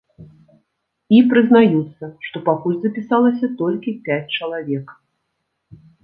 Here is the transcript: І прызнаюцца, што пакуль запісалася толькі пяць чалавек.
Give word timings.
І 1.17 1.17
прызнаюцца, 1.33 2.05
што 2.27 2.41
пакуль 2.47 2.77
запісалася 2.85 3.49
толькі 3.59 3.93
пяць 4.09 4.33
чалавек. 4.39 4.87